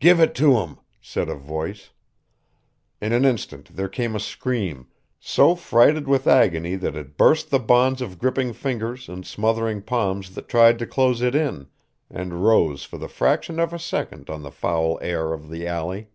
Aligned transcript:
"Give 0.00 0.18
it 0.18 0.34
to 0.34 0.54
him," 0.58 0.80
said 1.00 1.28
a 1.28 1.36
voice. 1.36 1.90
In 3.00 3.12
an 3.12 3.24
instant 3.24 3.76
there 3.76 3.88
came 3.88 4.16
a 4.16 4.18
scream, 4.18 4.88
so 5.20 5.54
freighted 5.54 6.08
with 6.08 6.26
agony 6.26 6.74
that 6.74 6.96
it 6.96 7.16
burst 7.16 7.50
the 7.50 7.60
bonds 7.60 8.02
of 8.02 8.18
gripping 8.18 8.52
fingers 8.54 9.08
and 9.08 9.24
smothering 9.24 9.82
palms 9.82 10.34
that 10.34 10.48
tried 10.48 10.80
to 10.80 10.86
close 10.88 11.22
it 11.22 11.36
in, 11.36 11.68
and 12.10 12.42
rose 12.42 12.82
for 12.82 12.98
the 12.98 13.06
fraction 13.06 13.60
of 13.60 13.72
a 13.72 13.78
second 13.78 14.28
on 14.28 14.42
the 14.42 14.50
foul 14.50 14.98
air 15.00 15.32
of 15.32 15.48
the 15.48 15.64
alley. 15.68 16.08